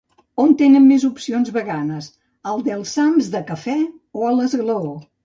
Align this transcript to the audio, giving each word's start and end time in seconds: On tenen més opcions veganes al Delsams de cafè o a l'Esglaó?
On 0.43 0.53
tenen 0.59 0.85
més 0.91 1.03
opcions 1.09 1.51
veganes 1.57 2.07
al 2.53 2.63
Delsams 2.69 3.29
de 3.37 3.43
cafè 3.51 3.77
o 4.21 4.25
a 4.31 4.33
l'Esglaó? 4.39 4.97